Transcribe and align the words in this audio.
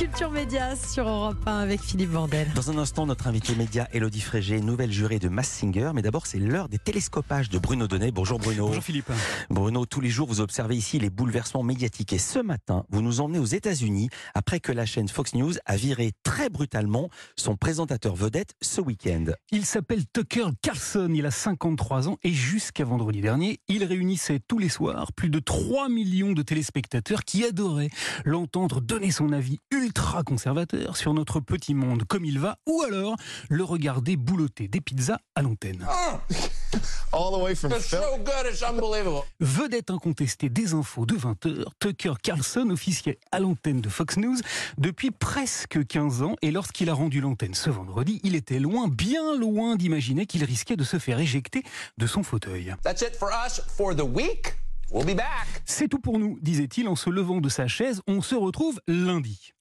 Culture 0.00 0.30
Média 0.30 0.76
sur 0.76 1.06
Europe 1.06 1.36
1 1.44 1.58
avec 1.58 1.82
Philippe 1.82 2.08
Vandel. 2.08 2.50
Dans 2.54 2.70
un 2.70 2.78
instant, 2.78 3.04
notre 3.04 3.26
invité 3.26 3.54
média 3.54 3.86
Elodie 3.92 4.22
Frégé, 4.22 4.62
nouvelle 4.62 4.90
jurée 4.90 5.18
de 5.18 5.28
Mass 5.28 5.46
Singer. 5.46 5.90
Mais 5.94 6.00
d'abord, 6.00 6.26
c'est 6.26 6.38
l'heure 6.38 6.70
des 6.70 6.78
télescopages 6.78 7.50
de 7.50 7.58
Bruno 7.58 7.86
Donnet. 7.86 8.10
Bonjour 8.10 8.38
Bruno. 8.38 8.68
Bonjour 8.68 8.82
Philippe. 8.82 9.12
Bruno, 9.50 9.84
tous 9.84 10.00
les 10.00 10.08
jours, 10.08 10.26
vous 10.26 10.40
observez 10.40 10.74
ici 10.74 10.98
les 10.98 11.10
bouleversements 11.10 11.62
médiatiques. 11.62 12.14
Et 12.14 12.18
ce 12.18 12.38
matin, 12.38 12.86
vous 12.88 13.02
nous 13.02 13.20
emmenez 13.20 13.38
aux 13.38 13.44
États-Unis 13.44 14.08
après 14.32 14.58
que 14.58 14.72
la 14.72 14.86
chaîne 14.86 15.06
Fox 15.06 15.34
News 15.34 15.52
a 15.66 15.76
viré 15.76 16.12
très 16.22 16.48
brutalement 16.48 17.10
son 17.36 17.56
présentateur 17.56 18.14
vedette 18.14 18.54
ce 18.62 18.80
week-end. 18.80 19.26
Il 19.50 19.66
s'appelle 19.66 20.04
Tucker 20.14 20.46
Carlson, 20.62 21.10
il 21.14 21.26
a 21.26 21.30
53 21.30 22.08
ans 22.08 22.16
et 22.22 22.32
jusqu'à 22.32 22.86
vendredi 22.86 23.20
dernier, 23.20 23.60
il 23.68 23.84
réunissait 23.84 24.40
tous 24.48 24.58
les 24.58 24.70
soirs 24.70 25.12
plus 25.12 25.28
de 25.28 25.40
3 25.40 25.90
millions 25.90 26.32
de 26.32 26.40
téléspectateurs 26.40 27.22
qui 27.24 27.44
adoraient 27.44 27.90
l'entendre 28.24 28.80
donner 28.80 29.10
son 29.10 29.34
avis 29.34 29.58
ultra 29.90 30.22
conservateur 30.22 30.96
sur 30.96 31.14
notre 31.14 31.40
petit 31.40 31.74
monde 31.74 32.04
comme 32.04 32.24
il 32.24 32.38
va, 32.38 32.58
ou 32.64 32.82
alors 32.82 33.16
le 33.48 33.64
regarder 33.64 34.16
boulotter 34.16 34.68
des 34.68 34.80
pizzas 34.80 35.18
à 35.34 35.42
l'antenne. 35.42 35.84
All 37.12 37.32
the 37.32 37.42
way 37.42 37.56
from 37.56 37.72
so 37.80 37.98
good, 38.18 38.46
it's 38.48 38.62
unbelievable. 38.62 39.24
Vedette 39.40 39.90
incontestée 39.90 40.48
des 40.48 40.74
infos 40.74 41.06
de 41.06 41.16
20h, 41.16 41.64
Tucker 41.80 42.12
Carlson 42.22 42.70
officiait 42.70 43.18
à 43.32 43.40
l'antenne 43.40 43.80
de 43.80 43.88
Fox 43.88 44.16
News 44.16 44.36
depuis 44.78 45.10
presque 45.10 45.84
15 45.84 46.22
ans 46.22 46.36
et 46.40 46.52
lorsqu'il 46.52 46.88
a 46.88 46.94
rendu 46.94 47.20
l'antenne 47.20 47.54
ce 47.54 47.68
vendredi, 47.68 48.20
il 48.22 48.36
était 48.36 48.60
loin, 48.60 48.86
bien 48.86 49.36
loin 49.36 49.74
d'imaginer 49.74 50.26
qu'il 50.26 50.44
risquait 50.44 50.76
de 50.76 50.84
se 50.84 51.00
faire 51.00 51.18
éjecter 51.18 51.64
de 51.98 52.06
son 52.06 52.22
fauteuil. 52.22 52.76
That's 52.84 53.02
it 53.02 53.16
for 53.16 53.30
us 53.30 53.60
for 53.76 53.96
the 53.96 54.02
week. 54.02 54.54
We'll 54.92 55.06
be 55.06 55.16
back. 55.16 55.46
C'est 55.66 55.86
tout 55.86 56.00
pour 56.00 56.18
nous, 56.18 56.36
disait-il 56.42 56.88
en 56.88 56.96
se 56.96 57.10
levant 57.10 57.40
de 57.40 57.48
sa 57.48 57.68
chaise. 57.68 58.02
On 58.08 58.22
se 58.22 58.34
retrouve 58.34 58.80
lundi. 58.88 59.52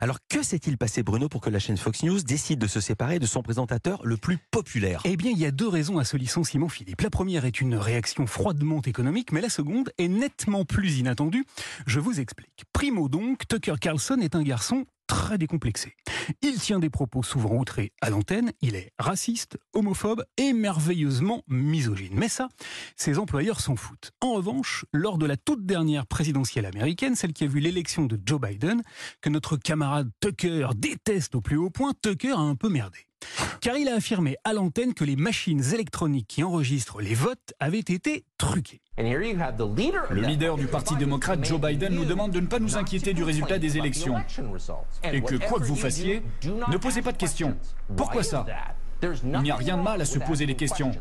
Alors, 0.00 0.16
que 0.30 0.42
s'est-il 0.42 0.78
passé, 0.78 1.02
Bruno, 1.02 1.28
pour 1.28 1.42
que 1.42 1.50
la 1.50 1.58
chaîne 1.58 1.76
Fox 1.76 2.04
News 2.04 2.22
décide 2.22 2.58
de 2.58 2.66
se 2.66 2.80
séparer 2.80 3.18
de 3.18 3.26
son 3.26 3.42
présentateur 3.42 4.00
le 4.02 4.16
plus 4.16 4.38
populaire? 4.50 5.02
Eh 5.04 5.18
bien, 5.18 5.30
il 5.30 5.38
y 5.38 5.44
a 5.44 5.50
deux 5.50 5.68
raisons 5.68 5.98
à 5.98 6.04
ce 6.04 6.16
licenciement, 6.16 6.70
Philippe. 6.70 7.02
La 7.02 7.10
première 7.10 7.44
est 7.44 7.60
une 7.60 7.74
réaction 7.74 8.26
froidement 8.26 8.80
économique, 8.80 9.30
mais 9.30 9.42
la 9.42 9.50
seconde 9.50 9.90
est 9.98 10.08
nettement 10.08 10.64
plus 10.64 10.98
inattendue. 10.98 11.44
Je 11.86 12.00
vous 12.00 12.18
explique. 12.18 12.64
Primo 12.72 13.10
donc, 13.10 13.46
Tucker 13.46 13.74
Carlson 13.78 14.18
est 14.22 14.34
un 14.34 14.42
garçon 14.42 14.86
très 15.06 15.36
décomplexé. 15.36 15.94
Il 16.42 16.58
tient 16.58 16.78
des 16.78 16.90
propos 16.90 17.22
souvent 17.22 17.54
outrés 17.54 17.92
à 18.00 18.10
l'antenne, 18.10 18.52
il 18.60 18.74
est 18.74 18.92
raciste, 18.98 19.58
homophobe 19.72 20.24
et 20.36 20.52
merveilleusement 20.52 21.42
misogyne. 21.48 22.14
Mais 22.14 22.28
ça, 22.28 22.48
ses 22.96 23.18
employeurs 23.18 23.60
s'en 23.60 23.76
foutent. 23.76 24.12
En 24.20 24.34
revanche, 24.34 24.84
lors 24.92 25.18
de 25.18 25.26
la 25.26 25.36
toute 25.36 25.66
dernière 25.66 26.06
présidentielle 26.06 26.66
américaine, 26.66 27.14
celle 27.14 27.32
qui 27.32 27.44
a 27.44 27.48
vu 27.48 27.60
l'élection 27.60 28.06
de 28.06 28.18
Joe 28.24 28.40
Biden, 28.40 28.82
que 29.20 29.30
notre 29.30 29.56
camarade 29.56 30.10
Tucker 30.20 30.68
déteste 30.76 31.34
au 31.34 31.40
plus 31.40 31.56
haut 31.56 31.70
point, 31.70 31.92
Tucker 32.02 32.32
a 32.32 32.38
un 32.38 32.54
peu 32.54 32.68
merdé. 32.68 33.07
Car 33.60 33.76
il 33.76 33.88
a 33.88 33.94
affirmé 33.94 34.36
à 34.44 34.52
l'antenne 34.52 34.94
que 34.94 35.04
les 35.04 35.16
machines 35.16 35.62
électroniques 35.72 36.26
qui 36.28 36.42
enregistrent 36.42 37.00
les 37.00 37.14
votes 37.14 37.54
avaient 37.60 37.78
été 37.78 38.24
truquées. 38.36 38.80
Le 38.96 40.20
leader 40.20 40.56
du 40.56 40.66
Parti 40.66 40.96
démocrate, 40.96 41.44
Joe 41.44 41.60
Biden, 41.60 41.94
nous 41.94 42.04
demande 42.04 42.32
de 42.32 42.40
ne 42.40 42.46
pas 42.46 42.58
nous 42.58 42.76
inquiéter 42.76 43.14
du 43.14 43.22
résultat 43.22 43.58
des 43.58 43.78
élections. 43.78 44.16
Et 45.12 45.20
que 45.20 45.36
quoi 45.36 45.60
que 45.60 45.64
vous 45.64 45.76
fassiez, 45.76 46.22
ne 46.44 46.76
posez 46.76 47.02
pas 47.02 47.12
de 47.12 47.18
questions. 47.18 47.56
Pourquoi 47.96 48.22
ça 48.22 48.44
Il 49.02 49.42
n'y 49.42 49.50
a 49.50 49.56
rien 49.56 49.76
de 49.76 49.82
mal 49.82 50.00
à 50.00 50.04
se 50.04 50.18
poser 50.18 50.46
des 50.46 50.56
questions. 50.56 50.92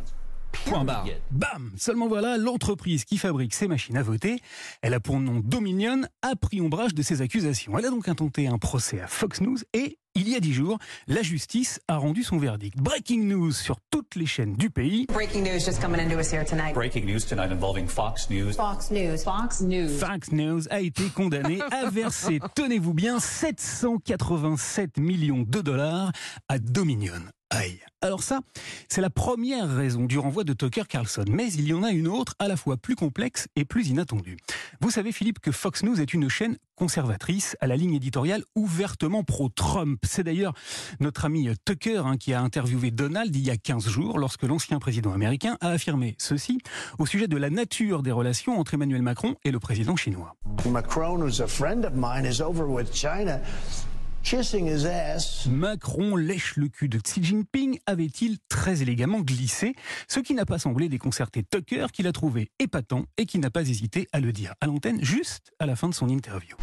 Point 0.66 0.86
barre. 0.86 1.06
Bam 1.32 1.72
Seulement 1.78 2.08
voilà, 2.08 2.38
l'entreprise 2.38 3.06
qui 3.06 3.18
fabrique 3.18 3.54
ces 3.54 3.68
machines 3.68 3.98
à 3.98 4.04
voter, 4.04 4.40
elle 4.82 4.94
a 4.94 5.00
pour 5.00 5.20
nom 5.20 5.40
Dominion, 5.44 6.02
a 6.22 6.36
pris 6.36 6.62
ombrage 6.62 6.94
de 6.94 7.02
ces 7.02 7.22
accusations. 7.22 7.78
Elle 7.78 7.86
a 7.86 7.90
donc 7.90 8.08
intenté 8.08 8.48
un 8.48 8.58
procès 8.58 9.00
à 9.00 9.08
Fox 9.08 9.42
News 9.42 9.58
et, 9.74 9.98
il 10.16 10.28
y 10.28 10.36
a 10.36 10.40
dix 10.40 10.54
jours, 10.54 10.80
la 11.08 11.22
justice 11.22 11.80
a 11.88 11.98
rendu 11.98 12.24
son 12.24 12.38
verdict. 12.38 12.78
Breaking 12.78 13.28
news 13.28 13.52
sur 13.52 13.78
toutes 13.92 14.16
les 14.16 14.26
chaînes 14.26 14.56
du 14.56 14.70
pays. 14.70 15.06
Breaking 15.08 15.44
news 15.44 15.60
just 15.60 15.80
coming 15.80 16.02
into 16.02 16.20
us 16.20 16.34
here 16.34 16.44
tonight. 16.44 16.74
Breaking 16.74 17.06
news 17.06 17.20
tonight 17.20 17.52
involving 17.52 17.88
Fox 17.88 18.30
News. 18.30 18.54
Fox 18.54 18.90
News. 18.90 19.24
Fox 19.24 19.62
News. 19.62 20.00
Fox 20.00 20.32
News 20.32 20.62
a 20.70 20.82
été 20.82 21.04
condamné 21.10 21.60
à 21.72 21.90
verser, 21.90 22.40
tenez-vous 22.56 22.94
bien, 22.94 23.20
787 23.20 24.98
millions 24.98 25.44
de 25.48 25.62
dollars 25.62 26.12
à 26.50 26.58
Dominion. 26.58 27.22
Aïe. 27.50 27.80
Alors 28.02 28.24
ça, 28.24 28.42
c'est 28.90 29.00
la 29.00 29.10
première 29.10 29.74
raison 29.74 30.04
du 30.04 30.20
renvoi 30.20 30.44
de 30.44 30.54
Tucker 30.54 30.84
Carlson. 30.88 31.24
Mais 31.30 31.52
il 31.54 31.68
y 31.68 31.74
en 31.74 31.82
a 31.82 31.92
une 31.92 32.08
autre, 32.08 32.36
à 32.40 32.48
la 32.48 32.58
fois 32.58 32.76
plus 32.76 32.96
complexe 32.96 33.48
et 33.56 33.64
plus 33.64 33.88
inattendue. 33.88 34.38
Vous 34.82 34.92
savez, 34.92 35.12
Philippe, 35.14 35.40
que 35.40 35.52
Fox 35.52 35.84
News 35.84 36.00
est 36.02 36.14
une 36.14 36.30
chaîne 36.30 36.58
conservatrice 36.76 37.56
à 37.62 37.68
la 37.68 37.76
ligne 37.76 37.96
éditoriale 37.96 38.44
ouvertement 38.56 39.24
pro-Trump. 39.24 40.00
C'est 40.04 40.24
d'ailleurs 40.24 40.54
notre 41.00 41.26
ami 41.26 41.50
Tucker 41.66 42.02
hein, 42.06 42.18
qui 42.18 42.34
a 42.34 42.42
interviewé 42.42 42.92
Donald 42.92 43.36
il 43.36 43.46
y 43.46 43.50
a 43.50 43.58
15 43.58 43.88
jours 43.88 44.20
lorsque 44.20 44.44
l'ancien 44.44 44.78
président 44.80 45.14
américain 45.14 45.58
a 45.62 45.70
affirmé 45.70 46.16
ceci 46.20 46.60
au 47.00 47.06
sujet 47.06 47.28
de 47.28 47.38
la 47.38 47.50
nature 47.50 48.04
des 48.04 48.12
relations 48.12 48.60
entre 48.60 48.74
Emmanuel 48.74 49.02
Macron 49.02 49.36
et 49.44 49.52
le 49.52 49.60
président 49.60 49.96
chinois. 49.96 50.36
Macron, 50.70 51.22
who's 51.22 51.42
a 51.42 51.48
friend 51.48 51.86
of 51.86 51.94
mine, 51.94 52.26
is 52.26 52.42
over 52.42 52.66
with 52.68 52.92
China. 52.94 53.40
Macron 55.50 56.18
lèche 56.18 56.58
le 56.58 56.68
cul 56.68 56.90
de 56.90 57.00
Xi 57.00 57.24
Jinping, 57.24 57.80
avait-il 57.86 58.40
très 58.50 58.82
élégamment 58.82 59.22
glissé, 59.22 59.74
ce 60.10 60.20
qui 60.20 60.34
n'a 60.34 60.46
pas 60.46 60.60
semblé 60.60 60.90
déconcerter 60.90 61.44
Tucker, 61.44 61.86
qu'il 61.94 62.08
a 62.08 62.12
trouvé 62.12 62.52
épatant 62.60 63.06
et 63.18 63.26
qui 63.26 63.40
n'a 63.40 63.50
pas 63.50 63.62
hésité 63.62 64.06
à 64.12 64.20
le 64.20 64.34
dire 64.34 64.54
à 64.60 64.66
l'antenne 64.66 65.02
juste 65.02 65.54
à 65.60 65.66
la 65.66 65.78
fin 65.78 65.88
de 65.88 65.94
son 65.94 66.10
interview. 66.10 66.58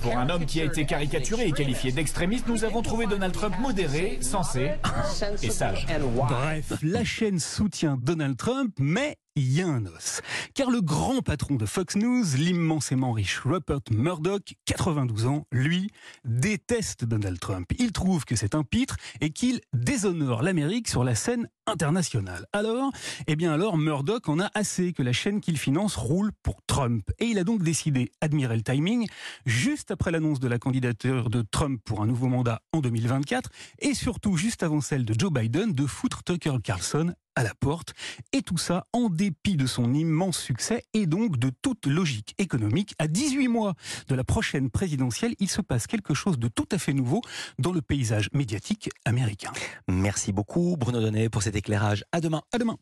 Pour 0.00 0.16
un 0.16 0.30
homme 0.30 0.46
qui 0.46 0.62
a 0.62 0.64
été 0.64 0.86
caricaturé 0.86 1.48
et 1.48 1.52
qualifié 1.52 1.92
d'extrémiste, 1.92 2.46
nous 2.48 2.64
avons 2.64 2.80
trouvé 2.80 3.04
Donald 3.04 3.34
Trump 3.34 3.54
modéré, 3.60 4.16
sensé 4.22 4.70
et 5.42 5.50
sage. 5.50 5.86
Bref, 6.26 6.72
la 6.82 7.04
chaîne 7.04 7.38
soutient 7.38 7.98
Donald 8.00 8.38
Trump, 8.38 8.74
mais 8.80 9.18
il 9.36 9.52
y 9.52 9.62
a 9.62 9.66
un 9.66 9.84
os. 9.86 10.20
Car 10.54 10.70
le 10.70 10.80
grand 10.80 11.20
patron 11.22 11.56
de 11.56 11.66
Fox 11.66 11.96
News, 11.96 12.24
l'immensément 12.36 13.12
riche 13.12 13.40
Rupert 13.44 13.80
Murdoch, 13.90 14.54
92 14.66 15.26
ans, 15.26 15.46
lui, 15.50 15.90
déteste 16.24 17.04
Donald 17.04 17.40
Trump. 17.40 17.70
Il 17.78 17.92
trouve 17.92 18.24
que 18.24 18.36
c'est 18.36 18.54
un 18.54 18.62
pitre 18.62 18.96
et 19.20 19.30
qu'il 19.30 19.60
déshonore 19.72 20.42
l'Amérique 20.42 20.88
sur 20.88 21.02
la 21.02 21.14
scène 21.14 21.48
internationale. 21.66 22.46
Alors, 22.52 22.92
eh 23.26 23.36
bien 23.36 23.52
alors, 23.52 23.76
Murdoch 23.76 24.28
en 24.28 24.38
a 24.38 24.50
assez 24.54 24.92
que 24.92 25.02
la 25.02 25.12
chaîne 25.12 25.40
qu'il 25.40 25.58
finance 25.58 25.96
roule 25.96 26.30
pour 26.42 26.60
Trump. 26.66 27.10
Et 27.18 27.26
il 27.26 27.38
a 27.38 27.44
donc 27.44 27.62
décidé, 27.62 28.12
admirer 28.20 28.56
le 28.56 28.62
timing, 28.62 29.06
juste 29.46 29.90
après 29.90 30.10
l'annonce 30.10 30.40
de 30.40 30.48
la 30.48 30.58
candidature 30.58 31.30
de 31.30 31.42
Trump 31.42 31.80
pour 31.84 32.02
un 32.02 32.06
nouveau 32.06 32.28
mandat 32.28 32.60
en 32.72 32.80
2024, 32.80 33.50
et 33.80 33.94
surtout 33.94 34.36
juste 34.36 34.62
avant 34.62 34.80
celle 34.80 35.04
de 35.04 35.18
Joe 35.18 35.32
Biden, 35.32 35.72
de 35.72 35.86
foutre 35.86 36.22
Tucker 36.22 36.56
Carlson 36.62 37.14
à 37.36 37.42
la 37.42 37.54
porte, 37.54 37.94
et 38.32 38.42
tout 38.42 38.58
ça 38.58 38.86
en 38.92 39.08
dépit 39.08 39.56
de 39.56 39.66
son 39.66 39.92
immense 39.92 40.38
succès 40.38 40.84
et 40.94 41.06
donc 41.06 41.38
de 41.38 41.50
toute 41.62 41.86
logique 41.86 42.34
économique. 42.38 42.94
À 42.98 43.08
18 43.08 43.48
mois 43.48 43.74
de 44.08 44.14
la 44.14 44.24
prochaine 44.24 44.70
présidentielle, 44.70 45.34
il 45.38 45.48
se 45.48 45.60
passe 45.60 45.86
quelque 45.86 46.14
chose 46.14 46.38
de 46.38 46.48
tout 46.48 46.68
à 46.72 46.78
fait 46.78 46.92
nouveau 46.92 47.20
dans 47.58 47.72
le 47.72 47.82
paysage 47.82 48.28
médiatique 48.32 48.90
américain. 49.04 49.52
Merci 49.88 50.32
beaucoup, 50.32 50.76
Bruno 50.78 51.00
Donnet, 51.00 51.28
pour 51.28 51.42
cet 51.42 51.56
éclairage. 51.56 52.04
À 52.12 52.20
demain. 52.20 52.42
À 52.52 52.58
demain. 52.58 52.72